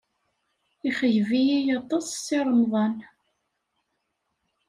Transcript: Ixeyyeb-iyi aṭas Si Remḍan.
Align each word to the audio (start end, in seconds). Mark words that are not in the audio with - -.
Ixeyyeb-iyi 0.89 1.57
aṭas 1.79 2.05
Si 2.23 2.37
Remḍan. 2.45 2.95